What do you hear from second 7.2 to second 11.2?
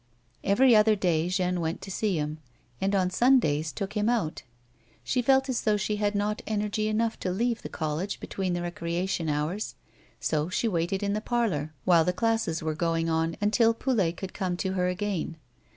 leave the college between the recreation hours, so she waited in